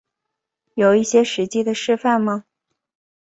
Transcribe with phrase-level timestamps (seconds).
[0.73, 2.45] 有一些实际的示范吗